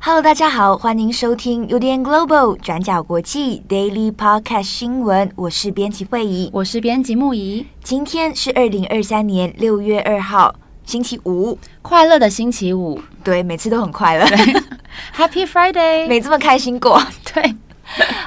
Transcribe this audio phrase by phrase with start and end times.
[0.00, 5.28] Hello，大家好，欢迎收听 UDN Global 转角国际 Daily Podcast 新闻。
[5.34, 7.66] 我是编辑惠仪，我是编辑木仪。
[7.82, 10.54] 今天是二零二三年六月二号。
[10.88, 14.24] 星期五，快乐的星期五，对，每次都很快乐。
[15.14, 16.98] Happy Friday，没这么开心过。
[17.34, 17.54] 对，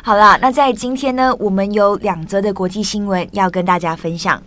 [0.03, 4.39] 好啦，那在今天呢，我们有两则的国际新闻要跟大家分享。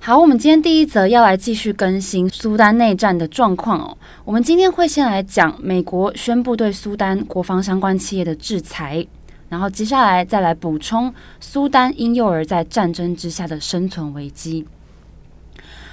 [0.00, 3.96] 好，我们今天第一则要来继续更新苏丹内战的状况哦。
[4.24, 9.06] 我们今天会先来讲美国宣布对苏丹国防相关企业的制裁，
[9.48, 14.66] 然后接下来再来补充苏丹婴幼儿在战争之下的生存危机。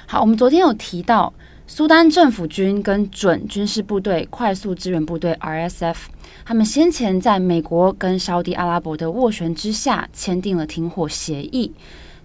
[0.07, 1.33] 好，我们昨天有提到，
[1.65, 5.95] 苏丹政府军跟准军事部队快速支援部队 RSF，
[6.45, 11.71] 他们先前在美国跟沙乌地阿拉伯的斡旋之下签订了停火协议，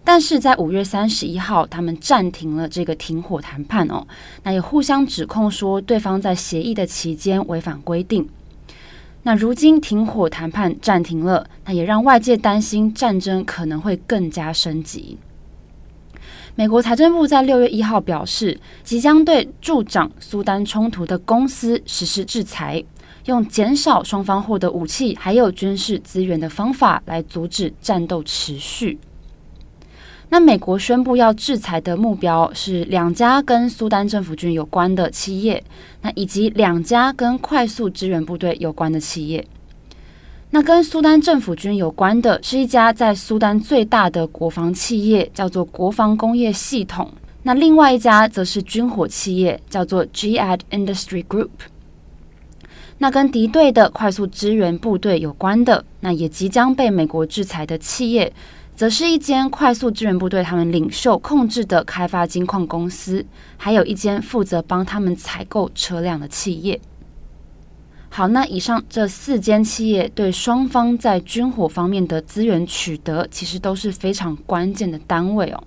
[0.05, 4.06] 但是在五月三十一号，他们暂停了这个停火谈判哦，
[4.42, 8.28] 那也互相指控说对方在协议的期间违反规定。
[9.22, 15.17] 那如今停火谈判暂停了，那也让外界担心战争可能会更加升级。
[16.56, 22.83] 美国财政部在六月一号表示，即将对助长苏丹冲突的公司实施制裁，
[23.27, 28.98] 用减少双方获得武器还有军事资源的方法来阻止战斗持续。
[30.28, 35.65] 那美国宣布要制裁的目标是两家跟苏丹政府军有关的企业，
[36.03, 39.45] 那以及两家跟快速支援部队有关的企业。
[40.53, 47.09] 那跟苏丹政府军有关的是一家在苏丹最大的国防企业，叫做国防工业系统。
[47.45, 51.51] 那另外一家则是军火企业，叫做 Gad Industry Group。
[52.98, 58.31] 那跟敌对的快速支援部队有关的，那也即将被美国制裁的企业，
[58.75, 63.25] 则是一间快速支援部队他们领袖控制的开发金矿公司，
[63.56, 66.78] 还有一间负责帮他们采购车辆的企业。
[68.12, 75.62] 好，那以上这四间企业对双方在军火方面的资源取得，其实都是非常关键的单位哦。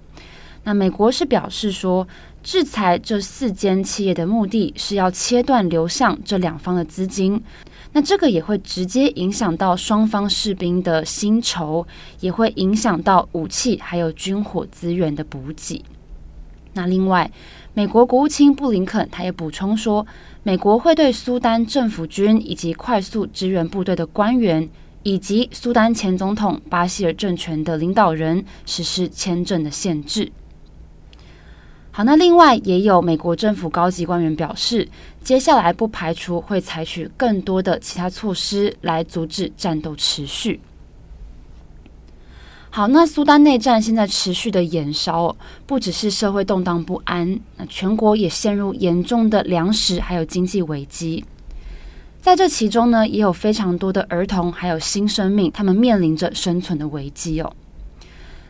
[0.65, 2.05] 那美国是表示说，
[2.43, 7.41] 制裁这四间企业的目的是要切断流向这两方的资金，
[7.93, 11.87] 那这个也会直接影响到双方士兵的薪酬，
[12.19, 15.81] 也会影响到武器还有军火资源的补给。
[16.73, 17.29] 那另外，
[17.75, 20.05] 美国国务卿布林肯他也补充说，
[20.43, 24.69] 美国会对苏丹政府军以及快速支援部队的官员，
[25.01, 30.31] 以及苏丹前总统巴希尔政权的领导人实施签证的限制。
[31.89, 34.87] 好，那另外也有美国政府高级官员表示，
[35.23, 40.59] 接下来不排除会采取更多的其他措施来阻止战斗持续。
[42.75, 45.35] 好，那苏丹内战现在持续的延烧，
[45.67, 51.23] 不只是社会动荡不安，那全国也陷入严重的粮食还有经济危机。
[52.19, 57.53] 在这其中呢，也有非常多的儿童还有新生命，他们面临着生存的危机哦。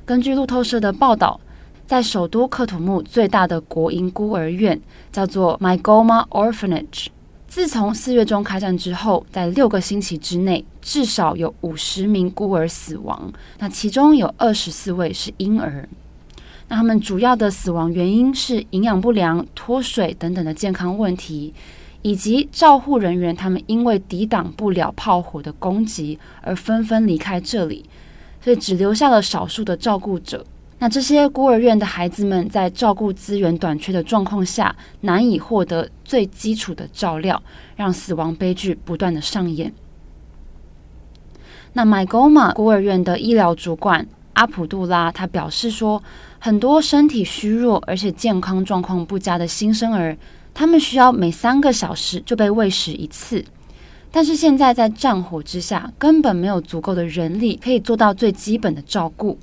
[0.06, 1.42] 根据路透社的报道，
[1.86, 7.08] 在首都克土木最大的国营孤儿院叫做 My-Goma Orphanage。
[7.54, 13.32] 自从四月中开战之后，在六个星期之内，至少有五十名孤儿死亡。
[13.60, 15.88] 那其中有二十四位是婴儿。
[16.68, 21.54] 那他们主要的死亡原因是营养不良、脱水等等的健康问题，
[22.02, 27.86] 以及照护人员他们因为抵挡不了炮火的攻击而纷纷离开这里，
[28.42, 30.44] 所以只留下了少数的照顾者。
[30.84, 37.42] 那这些孤儿院的孩子们在照顾资源短缺的状况下，难以获得最基础的照料，
[37.78, 39.74] 让死亡悲剧不断的上演。
[41.72, 46.04] 那 My-Goma 孤儿院的医疗主管阿普杜拉他表示说，
[46.38, 50.18] 很多身体虚弱而且健康状况不佳的新生儿，
[50.54, 53.46] 他们需要每三个小时就被喂食一次，
[54.12, 59.40] 但是现在在战火之下，根本没有足够的人力可以做到最基本的照顾。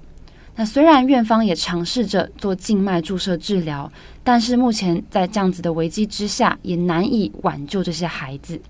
[0.56, 3.91] 那虽然院方也尝试着做静脉注射治疗，
[4.23, 8.61] 但是目前在这样子的危机之下，也难以挽救这些孩子。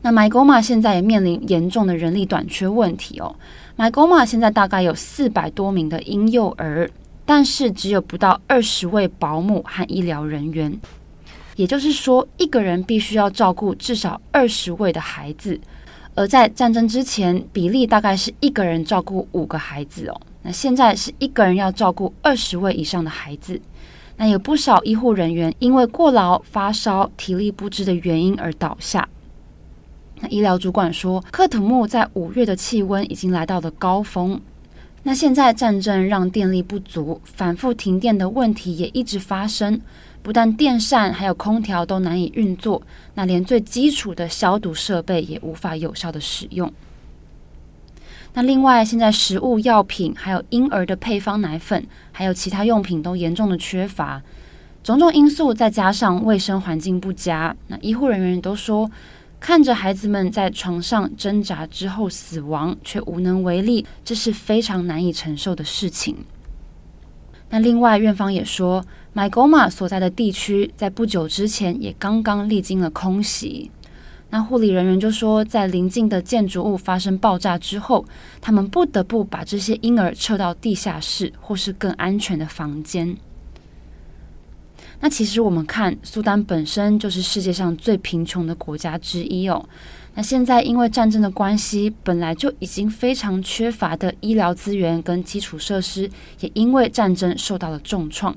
[0.00, 3.36] 那 My-Goma 现在也面临严重的人力短缺问题哦。
[3.76, 6.90] My-Goma 现在大概有四百多名的婴幼儿，
[7.24, 10.76] 但是只有不到二十位保姆和医疗人员，
[11.54, 15.60] 也就是说，一个人必须要照顾至少二十位的孩子。
[16.14, 20.20] 而在战争之前，比例大概是一个人照顾五个孩子哦。
[20.42, 23.60] 那现在是一个人要照顾二十位以上的孩子，
[24.16, 29.08] 那有不少医护人员因为过劳、发烧、体力不支的原因而倒下。
[30.20, 34.40] 那医疗主管说，克土木在五月的气温已经来到了高峰。
[35.04, 39.80] 那现在战争让电力不足，反复停电的问题也一直发生。
[40.22, 42.80] 不但电扇还有空调都难以运作，
[43.14, 46.72] 那连最基础的消毒设备也无法有效的使用。
[48.34, 54.22] 那另外，现在食物、药品，还有婴儿的配方奶粉，还有其他用品都严重的缺乏。
[54.82, 58.90] 种种因素再加上卫生环境不佳，那医护人员都说，
[59.38, 66.16] 看着孩子们在床上挣扎之后死亡，却无能为力，这是非常难以承受的事情。
[67.54, 68.82] 那另外，院方也说
[69.14, 73.70] ，，Mygoma 所在的地区在不久之前也刚刚历经了空袭。
[74.30, 78.06] 那护理人员就说，在临近的建筑物发生爆炸之后，
[78.40, 83.14] 他们不得不把这些婴儿撤到地下室或是更安全的房间。
[85.04, 89.68] 那其实我们看，苏丹本身就是世界上最贫穷的国家之一哦。
[90.14, 96.08] 那现在因为战争的关系，本来就已经非常缺乏的医疗资源跟基础设施，
[96.38, 98.36] 也因为战争受到了重创。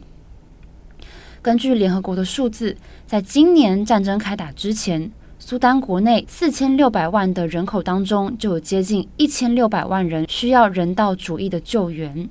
[1.44, 2.76] 根据联合国的数字，
[3.06, 12.28] 在今年战争开打之前，苏丹国内四千六百万的人口当中，就有接近一千六百万人需要人道主义的救援。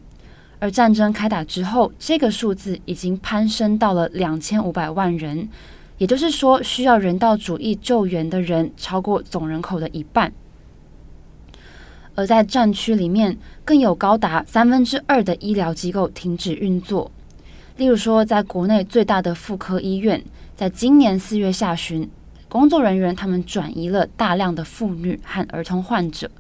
[0.65, 5.47] 而战争开打之后，这个数字已经攀升到了两千五百万人。
[5.99, 10.33] 也就是说，需要人道主义救援的人超过总人口的一半，
[12.15, 17.11] 而在战区里面，更有高达三分之二的医疗机构停止运作。
[17.77, 20.25] 例如说，在国内最大的妇科医院，
[20.57, 22.09] 在今年四月下旬，
[22.49, 26.31] 工作人员他们转移了大量的妇女和儿童患者，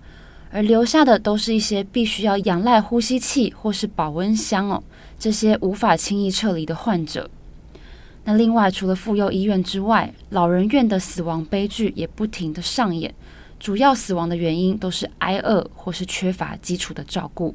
[0.54, 4.80] 而留下的都是一些必须要仰赖呼吸器或是保温箱哦，
[5.18, 7.28] 这些无法轻易撤离的患者。
[8.22, 13.12] 那另外，除了妇幼医院之外，老人院的死亡悲剧也不停地上演。
[13.58, 17.52] 主要死亡的原因都是挨饿或是缺乏基础的照顾。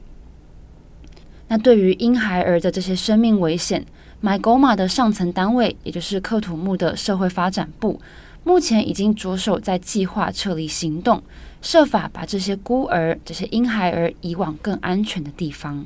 [1.48, 3.86] 那对于婴孩儿的这些生命危险，
[4.19, 8.02] 麦勾马的上层单位，也就是克土木的社会发展部，
[8.44, 11.21] 目前已经着手在计划撤离行动，
[11.62, 15.86] 设法把这些孤儿、这些婴孩儿移往更安全的地方。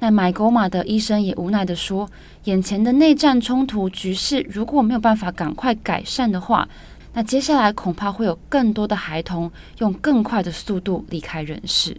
[0.00, 2.10] 那买狗马的医生也无奈地说
[2.44, 6.68] ：“眼前的内战冲突局势如果没有办法赶快改善的话，
[7.12, 11.96] 那接下来恐怕会有更多的孩童用更快的速度离开人世。”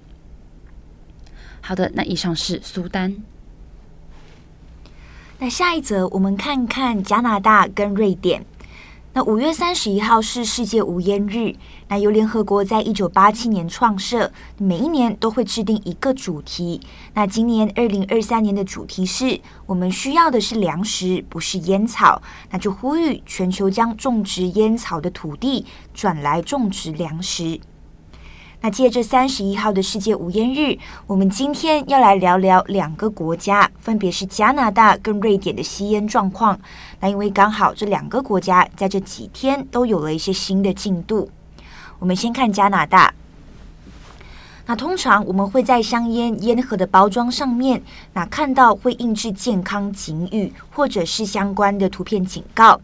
[1.62, 3.16] 好的，那以上是苏丹。
[5.40, 8.46] 那下一则，我们看看加拿大跟瑞典。
[9.16, 11.54] 那五月三十一号是世界无烟日。
[11.88, 16.82] 那由联合国在一九八七年创设，每一年都会制定一个主题。
[17.14, 22.20] 那今年二零二三年的主题是我们需要的是粮食，不是烟草。
[22.50, 25.64] 那就呼吁全球将种植烟草的土地
[25.94, 27.60] 转来种植粮食。
[28.62, 36.58] 那借着三十一号的世界无烟日，我们今天要来聊聊两个国家，分别是加拿大跟瑞典的吸烟状况。
[37.02, 41.30] 那因为刚好这两个国家在这几天都有了一些新的进度。
[42.00, 43.14] 我们先看加拿大。
[44.66, 47.84] 那通常我们会在香烟烟盒的包装上面，
[48.14, 52.80] 那看到会印制健康警语或者是相关的图片警告。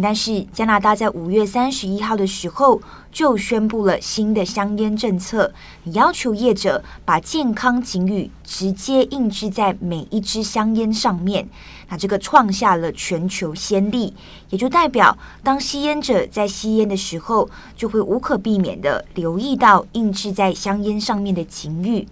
[0.00, 2.80] 但是加拿大在五月三十一号的时候
[3.10, 5.52] 就宣布了新的香烟政策，
[5.92, 11.46] 要求业者把健康警语直接印制在每一支香烟上面。
[11.90, 14.14] 那这个创下了全球先例，
[14.48, 22.08] 也就代表当吸烟者在吸烟的时候，就会无可避免地留意到印制在香烟上面的警语。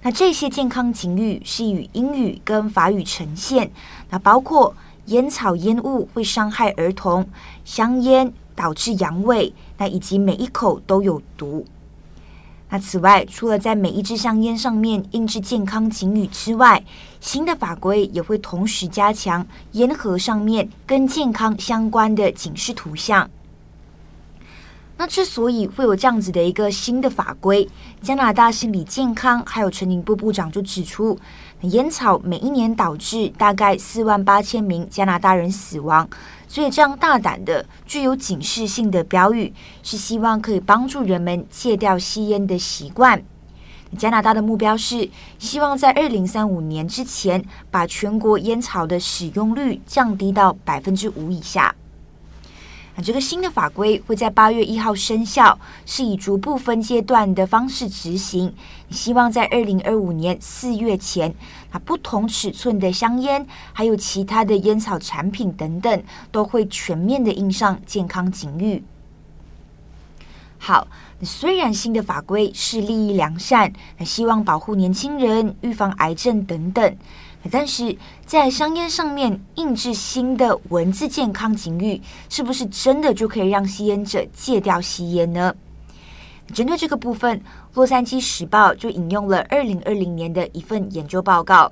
[0.00, 3.70] 那这些健康警语是以英语跟法语呈现，
[4.08, 4.74] 那包括。
[5.08, 7.26] 烟草烟雾会伤害儿童，
[7.64, 11.64] 香烟导致阳痿，那以及每一口都有毒。
[12.70, 16.84] 那此外，除了在每一支香烟上面印制健康警语之外，
[17.20, 23.28] 新的法规也会同时加强烟盒上面跟健康相关的警示图像。
[24.98, 27.66] 那之所以会有这样子的一个新的法规，
[28.02, 31.16] 加拿大心理健康还有陈宁部部长就指出。
[31.62, 36.08] 烟草每一年导致大概四万八千名加拿大人死亡，
[36.46, 39.52] 所以这样大胆的、具有警示性的标语，
[39.82, 43.20] 是希望可以帮助人们戒掉吸烟的习惯。
[43.96, 51.74] 加拿大的目标是希望在二零三五年之前，把全国烟草的使用率降低到百分之五以下。
[52.98, 58.52] 那这个新的法规会在八月一号生效，是以逐步分阶段的方式执行。
[58.90, 61.32] 希望在二零二五年四月前，
[61.70, 66.02] 那不同尺寸的香烟，还有其他的烟草产品等等，
[66.32, 68.82] 都会全面的印上健康警语。
[70.58, 70.88] 好，
[71.22, 76.96] 虽然新的法规是利益良善，那希望保护年轻人、预防癌症等等，
[77.50, 85.54] 但是在香烟上面印制新的文字健康警语，是不是真的就可以让吸烟者戒掉吸烟呢？
[86.52, 87.38] 针对这个部分，
[87.74, 91.70] 《洛杉矶时报》就引用了二零二零年的一份研究报告。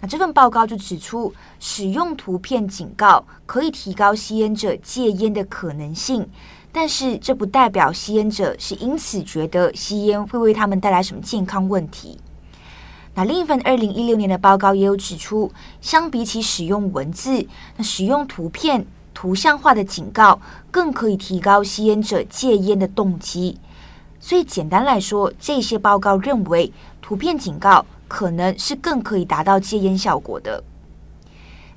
[0.00, 6.28] 那这份报告就指出，使用图片警告可以提高吸烟者戒烟的可能性。
[6.70, 12.18] 但是这不代表吸烟者是因此觉得吸烟会为他们带来什么健康问题。
[13.14, 15.50] 那另一份二零一六年的报告也有指出，
[15.80, 17.46] 相比起使用文字，
[17.76, 23.58] 那使用图片、图像化的警告更可以提高吸烟者戒烟的动机。
[24.20, 26.72] 所以简单来说，这些报告认为
[27.02, 30.62] 图片警告可能是更可以达到戒烟效果的。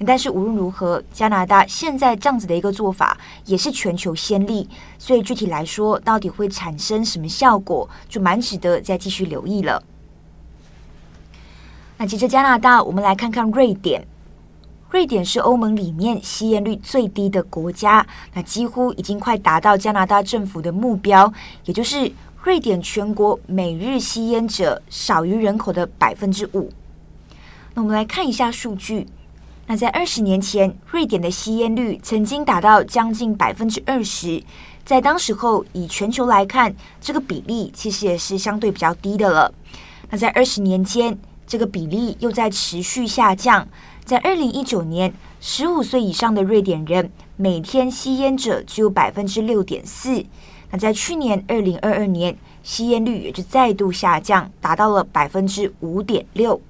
[0.06, 9.82] 但是无论如何，加拿大现在这样子的一个做法也是全球先例，所以具体来说，到底会产生什么效果，就蛮值得再继续留意了。
[12.02, 14.04] 那接着加拿大，我们来看看瑞典。
[14.90, 18.04] 瑞典是欧盟里面吸烟率最低的国家，
[18.34, 21.32] 那几乎已经快达到加拿大政府的目标，
[21.64, 26.72] 也就是瑞典全国每日吸烟者少于人口的百分之五。
[27.76, 29.06] 那我们来看一下数据。
[29.68, 34.42] 那在二十年前，瑞典的吸烟率曾经达到将近百分之二十，
[34.84, 39.54] 在当时候以全球来看，这个比例其实也是相对比较低的了。
[40.10, 41.16] 那在二十年间，
[41.52, 43.68] 这个比例又在持续下降。
[44.06, 50.24] 在二零一九年，十五岁以上的瑞典人每天吸烟者只有百分之六点四。
[50.70, 56.62] 那在去年二零二二年，吸烟率也就再度下降，达到了百分之五点六。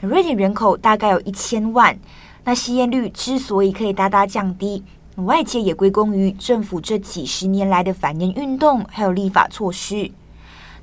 [0.00, 1.96] 瑞典人口大概有一千万，
[2.42, 4.82] 那吸烟率之所以可以大大降低，
[5.14, 10.10] 外界也归功于政府这几十年来的反烟运动，还有立法措施。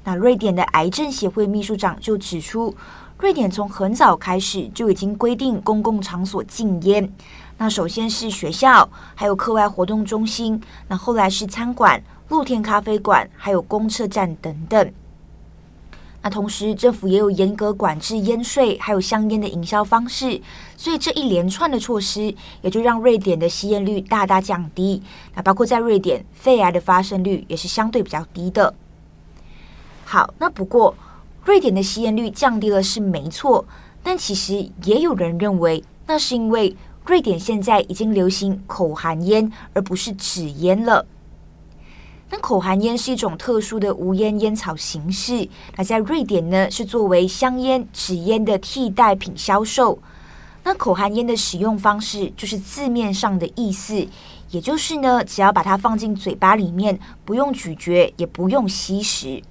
[0.04, 2.76] 那瑞典的癌症协会秘书长就指出，
[3.20, 7.10] 瑞典从很早开始就已经规定公共场所禁烟。
[7.58, 14.92] 那首先是学校，还有课外活动中心，那后来是餐馆、露天咖啡馆，还有公车站等等。
[16.22, 20.42] 那同时，政府也有严格管制烟税，还有香烟的营销方式，
[20.78, 25.04] 所以这一连串的措施，也就让瑞典的吸烟率大大降低。
[25.36, 28.74] 那包括在瑞典，肺癌的发生率也是相对比较低的。
[30.06, 30.96] 好，那不过
[31.44, 33.66] 瑞典的吸烟率降低了是没错，
[34.02, 41.06] 但其实也有人认为，那是因为瑞典现在已经流行口含烟，而不是纸烟了。
[42.30, 50.00] 那口含烟是一种特殊的无烟烟草形式，那在瑞典呢，是作为香烟、纸烟的替代品销售。
[50.64, 54.08] 那口含烟的使用方式就是字面上的意思，
[54.50, 59.44] 也就是呢，只要把它放进嘴巴里面，不用咀嚼，也不用吸食。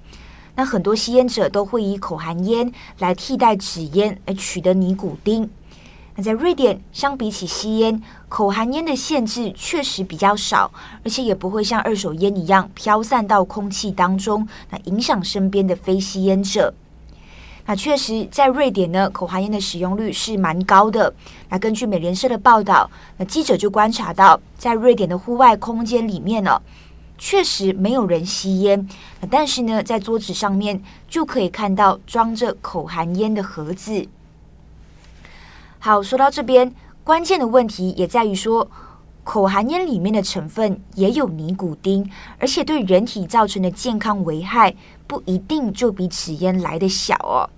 [0.55, 5.49] 那很多吸烟者都会以口含烟来替代纸烟，来取得尼古丁。
[6.15, 10.71] 那在瑞典，相比起吸烟，口含烟的限制确实比较少，
[11.03, 16.71] 而且也不会像二手烟一样飘散到空气当中，那影响身边的非吸烟者。
[17.65, 21.11] 那确实，在瑞典呢，口含烟的使用率是蛮高的。
[21.49, 26.61] 那根据美联社的报道，那记者就观察到，在瑞典的户外空间里面呢，
[27.17, 28.87] 确实没有人吸烟，
[29.29, 34.07] 但是呢，在桌子上面就可以看到装着口含烟的盒子。
[35.79, 38.69] 好，说到这边，关键的问题也在于说，
[39.23, 44.75] 口含烟里面的成分也有尼古丁，而且对人体造成的健康危害
[45.07, 47.49] 不一定就比纸烟来得小哦。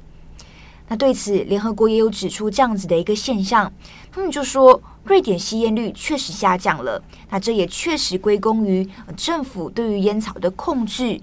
[0.88, 3.72] 那对此，联合国也有指出这样子的一个现象，
[4.12, 8.88] 他们就说，瑞典吸烟率确实下降了，那这也确实归功于
[9.18, 11.20] 政府对于烟草的控制。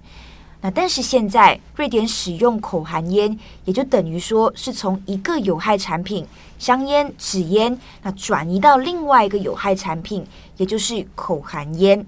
[0.60, 6.26] 那但是现在，瑞典使用口含烟，也就等于说是从一个有害产品
[6.58, 10.24] 香烟、纸烟，那转移到另外一个有害产品，
[10.56, 12.04] 也就是口含烟。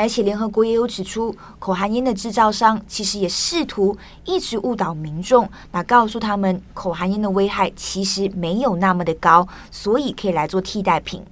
[0.00, 11.22] 而且联合国也有指出，口含烟的制造商其实也试图一直误导民众，那告诉他们口含烟的危害其实没有那么的高，所以可以来做替代品。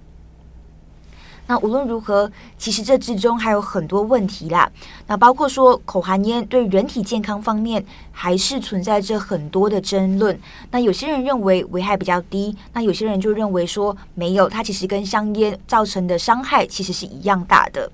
[1.48, 4.68] 那无论如何，其实这之中还有很多问题啦。
[5.06, 10.36] 那包括说口含烟对人体健康方面还是存在着很多的争论。
[10.72, 17.88] 那有些人认为危害比较低，那有些人就认为说没有，它其实跟香烟造成的伤害其实是一样大的。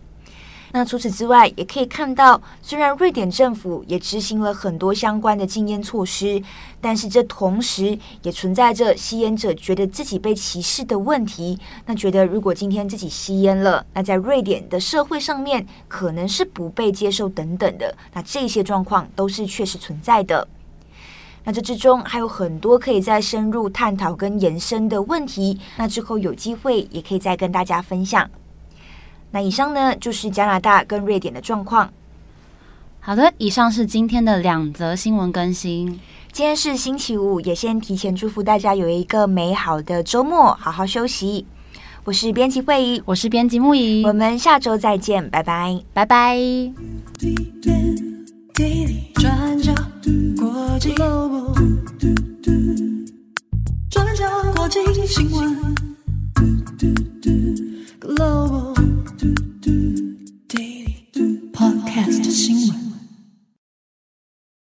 [0.75, 6.43] 那除此之外，也可以看到，虽然瑞典政府也执行了很多相关的禁烟措施，
[6.81, 11.59] 但是这同时也存在着吸烟者觉得自己被歧视的问题。
[11.85, 17.95] 那觉得如果今天自己吸烟了，那在瑞典的社会上面可能是不被接受等等的。
[18.15, 20.49] 那这些状况都是确实存在的。
[21.45, 25.61] 那这之中还有很多可以再深入探讨跟延伸的问题。
[25.77, 28.31] 那之后有机会也可以再跟大家分享。
[29.33, 31.91] 那以上呢，就是加拿大跟瑞典的状况。
[33.01, 35.99] 好的，以上是今天的两则新闻更新。
[36.31, 41.45] 今天是星期五，也先提前祝福大家有一个美好的周末，好好休息。
[42.05, 46.39] 我是编辑惠议，我是编辑木仪，我们下周再见，拜拜，拜拜。
[53.91, 55.75] 转角国际新闻
[58.01, 59.02] ，Global。
[59.23, 59.52] do.